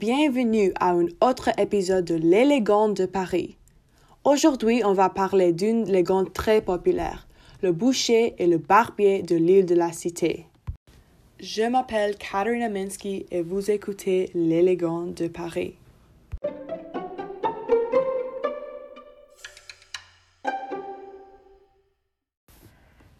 [0.00, 3.58] bienvenue à un autre épisode de l'élégante de Paris.
[4.24, 7.28] Aujourd'hui, on va parler d'une légende très populaire,
[7.60, 10.46] le boucher et le barbier de l'île de la Cité.
[11.38, 15.74] Je m'appelle Katerina Minsky et vous écoutez l'élégante de Paris.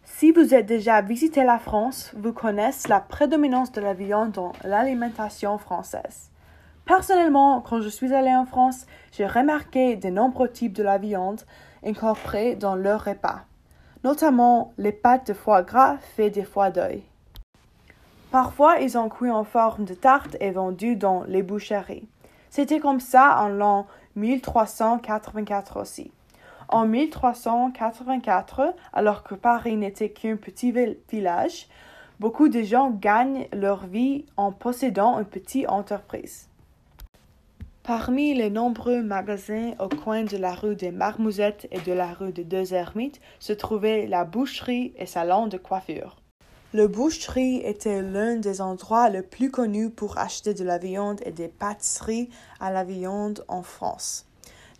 [0.03, 4.53] Si vous êtes déjà visité la France, vous connaissez la prédominance de la viande dans
[4.63, 6.30] l'alimentation française.
[6.93, 11.39] Personnellement, quand je suis allée en France, j'ai remarqué de nombreux types de la viande
[11.85, 13.45] incorporés dans leurs repas,
[14.03, 17.01] notamment les pâtes de foie gras faites des foies d'œil.
[18.29, 22.09] Parfois, ils ont cuit en forme de tarte et vendus dans les boucheries.
[22.49, 26.11] C'était comme ça en l'an 1384 aussi.
[26.67, 30.73] En 1384, alors que Paris n'était qu'un petit
[31.09, 31.69] village,
[32.19, 36.49] beaucoup de gens gagnent leur vie en possédant une petite entreprise.
[37.83, 42.31] Parmi les nombreux magasins au coin de la rue des Marmousettes et de la rue
[42.31, 46.17] des Deux Ermites se trouvait la boucherie et salon de coiffure.
[46.73, 51.31] Le boucherie était l'un des endroits les plus connus pour acheter de la viande et
[51.31, 54.27] des pâtisseries à la viande en France.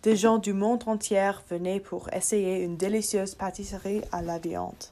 [0.04, 4.84] Des gens du monde entier venaient pour essayer une délicieuse pâtisserie à la viande.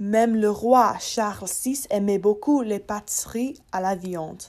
[0.00, 4.42] Même le roi Charles VI aimait beaucoup les pâtisseries à la viande.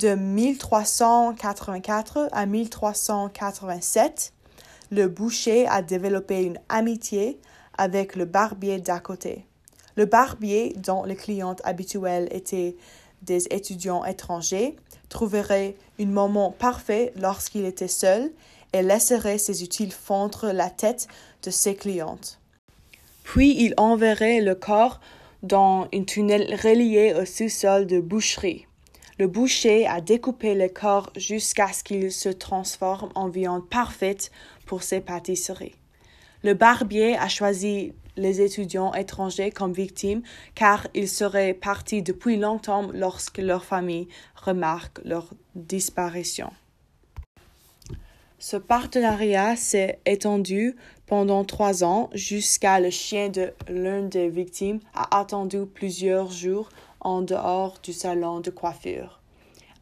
[0.00, 4.32] De 1384 à 1387,
[4.90, 7.38] le boucher a développé une amitié
[7.78, 9.46] avec le barbier d'à côté.
[9.94, 12.74] Le barbier, dont les clientes habituelles étaient
[13.22, 14.74] des étudiants étrangers,
[15.08, 18.32] trouverait un moment parfait lorsqu'il était seul
[18.72, 21.06] et laisserait ses utiles fondre la tête
[21.44, 22.40] de ses clientes.
[23.22, 24.98] Puis il enverrait le corps
[25.44, 28.66] dans une tunnel relié au sous-sol de boucherie.
[29.18, 34.32] Le boucher a découpé le corps jusqu'à ce qu'il se transforme en viande parfaite
[34.66, 35.76] pour ses pâtisseries.
[36.42, 40.22] Le barbier a choisi les étudiants étrangers comme victimes
[40.54, 46.50] car ils seraient partis depuis longtemps lorsque leur famille remarque leur disparition.
[48.40, 50.76] Ce partenariat s'est étendu
[51.06, 56.68] pendant trois ans jusqu'à le chien de l'une des victimes a attendu plusieurs jours
[57.04, 59.20] en dehors du salon de coiffure.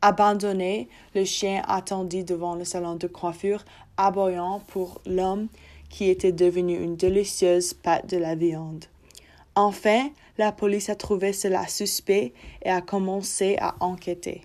[0.02, 3.64] Abandonné, le chien attendit devant le salon de coiffure,
[3.96, 5.48] aboyant pour l'homme
[5.88, 8.86] qui était devenu une délicieuse pâte de la viande.
[9.54, 14.42] Enfin, la police a trouvé cela suspect et a commencé à enquêter.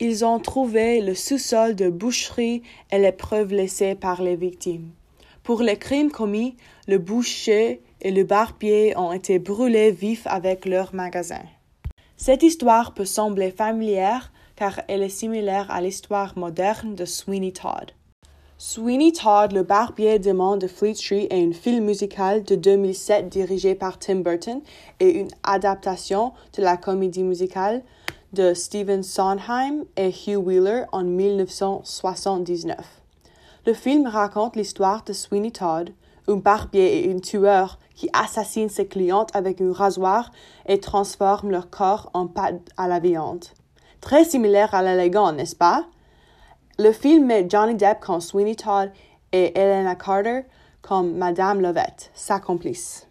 [0.00, 4.90] Ils ont trouvé le sous-sol de boucherie et les preuves laissées par les victimes.
[5.42, 6.56] Pour les crimes commis,
[6.88, 11.42] le boucher et le barbier ont été brûlés vifs avec leur magasin.
[12.16, 17.92] Cette histoire peut sembler familière car elle est similaire à l'histoire moderne de Sweeney Todd.
[18.58, 23.74] Sweeney Todd, le barbier de de Fleet Street est un film musical de 2007 dirigé
[23.74, 24.62] par Tim Burton
[24.98, 27.82] et une adaptation de la comédie musicale
[28.32, 32.78] de Stephen Sondheim et Hugh Wheeler en 1979.
[33.66, 35.90] Le film raconte l'histoire de Sweeney Todd,
[36.28, 40.30] un barbier et un tueur qui assassinent ses clientes avec un rasoir
[40.66, 43.44] et transforment leur corps en pâte à la viande.
[44.00, 45.86] Très similaire à l'élégant, n'est-ce pas?
[46.78, 48.92] Le film met Johnny Depp comme Sweeney Todd
[49.32, 50.42] et Elena Carter
[50.82, 53.08] comme Madame Lovette, sa complice.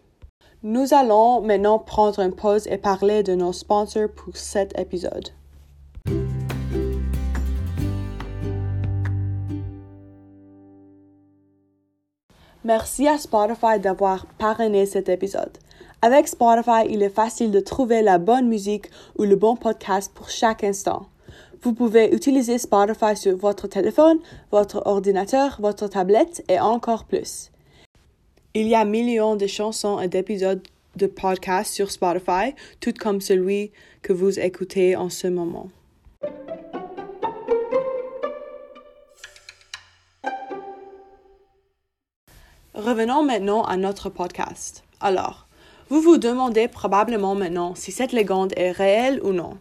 [0.63, 5.29] Nous allons maintenant prendre une pause et parler de nos sponsors pour cet épisode.
[12.65, 15.55] Merci à Spotify d'avoir parrainé cet épisode.
[16.01, 18.87] Avec Spotify, il est facile de trouver la bonne musique
[19.19, 21.05] ou le bon podcast pour chaque instant.
[21.61, 24.17] Vous pouvez utiliser Spotify sur votre téléphone,
[24.51, 27.51] votre ordinateur, votre tablette et encore plus.
[28.55, 30.63] Il y a millions de chansons et d'épisodes
[30.95, 35.69] de podcasts sur Spotify, tout comme celui que vous écoutez en ce moment.
[42.75, 44.83] Revenons maintenant à notre podcast.
[44.99, 45.47] Alors,
[45.87, 49.57] vous vous demandez probablement maintenant si cette légende est réelle ou non.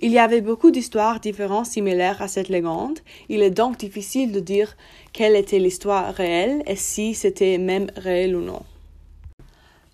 [0.00, 2.98] Il y avait beaucoup d'histoires différentes similaires à cette légende.
[3.28, 4.76] Il est donc difficile de dire
[5.12, 8.62] quelle était l'histoire réelle et si c'était même réel ou non.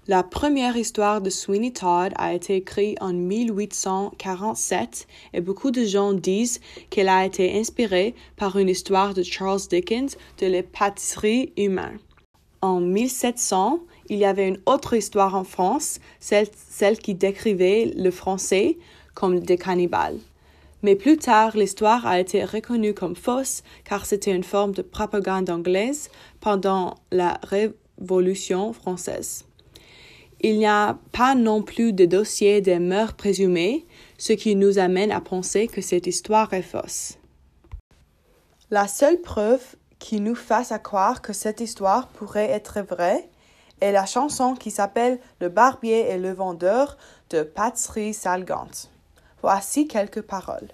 [0.08, 6.14] La première histoire de Sweeney Todd a été écrite en 1847 et beaucoup de gens
[6.14, 11.98] disent qu'elle a été inspirée par une histoire de Charles Dickens de les pâtisseries humaines.
[12.62, 18.11] En 1700, il y avait une autre histoire en France, celle, celle qui décrivait le
[18.11, 18.77] français
[19.15, 20.19] comme des cannibales.
[20.83, 25.51] Mais plus tard, l'histoire a été reconnue comme fausse car c'était une forme de propagande
[25.51, 26.11] anglaise
[26.41, 29.45] pendant la Révolution française.
[30.43, 33.85] Il n'y a pas non plus de dossier des meurtres présumés,
[34.17, 37.19] ce qui nous amène à penser que cette histoire est fausse.
[38.71, 43.29] La seule preuve qui nous fasse à croire que cette histoire pourrait être vraie
[43.81, 46.97] est la chanson qui s'appelle Le barbier et le vendeur
[47.31, 48.91] de Patserie Salgante.
[49.43, 50.69] Voici quelques paroles.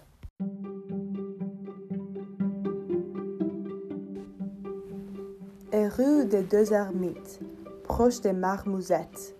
[5.73, 7.41] Et rue des deux ermites,
[7.85, 9.37] proche des marmousettes,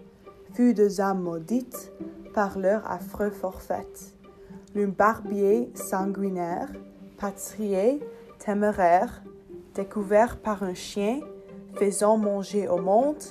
[0.53, 1.93] fut deux âmes maudites
[2.35, 3.87] par leur affreux forfait.
[4.75, 6.69] L'un barbier sanguinaire,
[7.17, 8.01] pâturier,
[8.39, 9.23] téméraire,
[9.77, 11.21] découvert par un chien,
[11.75, 13.23] faisant manger au monde,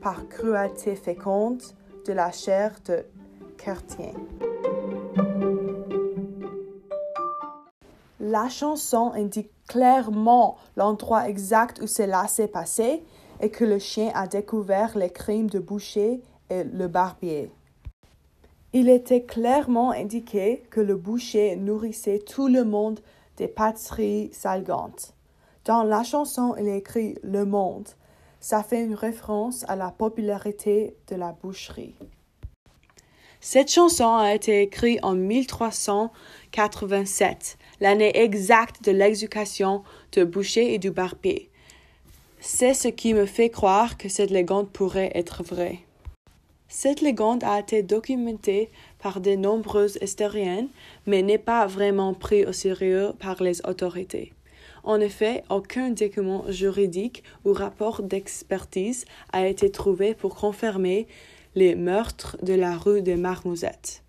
[0.00, 1.62] par cruauté féconde,
[2.06, 3.04] de la chair de
[3.58, 4.12] chrétien.
[8.18, 13.04] La chanson indique clairement l'endroit exact où cela s'est passé
[13.40, 17.50] et que le chien a découvert les crimes de Boucher et le barbier.
[18.72, 23.00] Il était clairement indiqué que le boucher nourrissait tout le monde
[23.36, 25.14] des pâtisseries salgantes.
[25.64, 27.88] Dans la chanson, il écrit Le Monde.
[28.40, 31.94] Ça fait une référence à la popularité de la boucherie.
[33.40, 40.90] Cette chanson a été écrite en 1387, l'année exacte de l'exécution de Boucher et du
[40.90, 41.48] Barbier.
[42.40, 45.78] C'est ce qui me fait croire que cette légende pourrait être vraie.
[46.66, 48.68] Cette légende a été documentée
[49.00, 50.66] par de nombreux historiens,
[51.06, 54.32] mais n'est pas vraiment prise au sérieux par les autorités.
[54.84, 61.06] En effet, aucun document juridique ou rapport d'expertise a été trouvé pour confirmer
[61.54, 64.02] les meurtres de la rue des Marmousettes.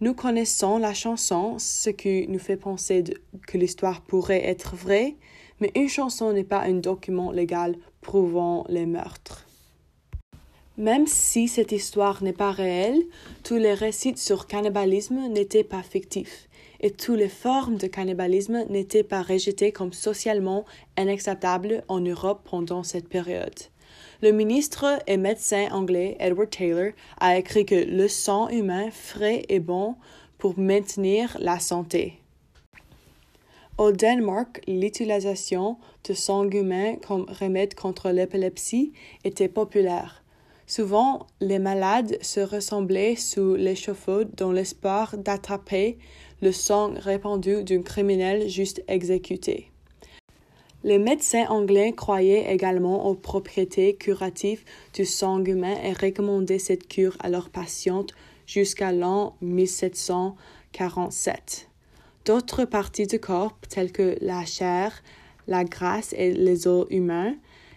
[0.00, 3.04] Nous connaissons la chanson, ce qui nous fait penser
[3.46, 5.16] que l'histoire pourrait être vraie,
[5.60, 9.46] mais une chanson n'est pas un document légal prouvant les meurtres.
[10.76, 13.00] Même si cette histoire n'est pas réelle,
[13.44, 16.48] tous les récits sur cannibalisme n'étaient pas fictifs
[16.84, 20.66] et toutes les formes de cannibalisme n'étaient pas rejetées comme socialement
[20.98, 23.58] inacceptables en Europe pendant cette période.
[24.20, 29.60] Le ministre et médecin anglais Edward Taylor a écrit que le sang humain frais est
[29.60, 29.96] bon
[30.36, 32.20] pour maintenir la santé.
[33.78, 38.92] Au Danemark, l'utilisation de sang humain comme remède contre l'épilepsie
[39.24, 40.23] était populaire.
[40.66, 45.98] Souvent, les malades se ressemblaient sous l'échafaud dans l'espoir d'attraper
[46.40, 49.70] le sang répandu d'un criminel juste exécuté.
[50.84, 57.16] Les médecins anglais croyaient également aux propriétés curatives du sang humain et recommandaient cette cure
[57.20, 58.12] à leurs patientes
[58.46, 61.70] jusqu'à l'an 1747.
[62.26, 65.02] D'autres parties du corps, telles que la chair,
[65.46, 67.34] la graisse et les os humains,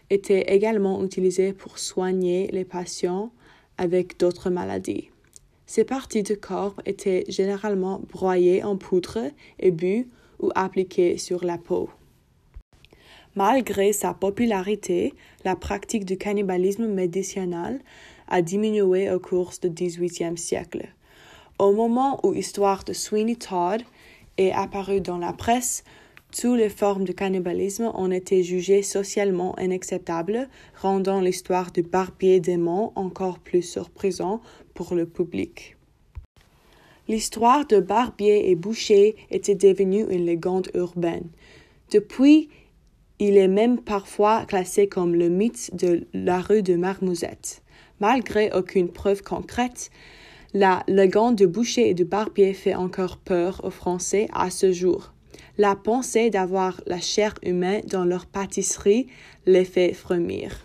[0.09, 3.31] étaient également utilisées pour soigner les patients
[3.77, 5.09] avec d'autres maladies.
[5.65, 10.07] Ces parties du corps étaient généralement broyées en poudre et bues
[10.39, 11.89] ou appliquées sur la peau.
[13.35, 15.13] Malgré sa popularité,
[15.43, 17.79] la pratique du cannibalisme médicinal
[18.29, 20.87] a diminué au cours du XVIIIe siècle.
[21.59, 23.83] Au moment où l'histoire de Sweeney Todd
[24.37, 25.83] est apparue dans la presse,
[26.35, 30.49] toutes les formes de cannibalisme ont été jugées socialement inacceptables,
[30.81, 34.41] rendant l'histoire du barbier démon encore plus surprenante
[34.73, 35.77] pour le public.
[37.07, 41.29] L'histoire de Barbier et Boucher était devenue une légende urbaine.
[41.91, 42.49] Depuis,
[43.19, 47.63] il est même parfois classé comme le mythe de la rue de Marmousette.
[48.01, 49.89] Malgré aucune preuve concrète,
[50.53, 55.13] la légende de boucher et de barbier fait encore peur aux Français à ce jour.
[55.59, 59.07] La pensée d'avoir la chair humaine dans leur pâtisserie
[59.47, 60.63] les fait frémir.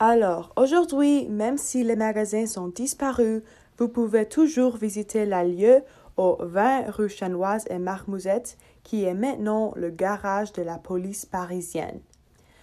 [0.00, 3.42] Alors, aujourd'hui, même si les magasins sont disparus,
[3.76, 5.82] vous pouvez toujours visiter la lieu
[6.16, 12.00] au 20 rue Chanoise et Marmousette, qui est maintenant le garage de la police parisienne.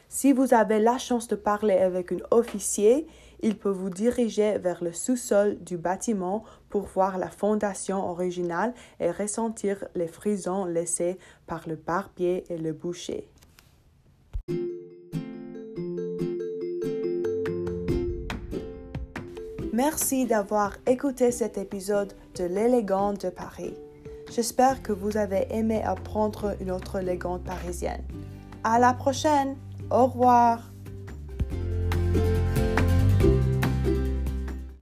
[0.08, 3.06] Si vous avez la chance de parler avec un officier,
[3.41, 9.11] il peut vous diriger vers le sous-sol du bâtiment pour voir la fondation originale et
[9.11, 13.29] ressentir les frisons laissés par le barbier et le boucher.
[19.73, 23.73] Merci d'avoir écouté cet épisode de l'élégante de Paris.
[24.29, 28.03] J'espère que vous avez aimé apprendre une autre légende parisienne.
[28.63, 29.55] À la prochaine!
[29.89, 30.68] Au revoir!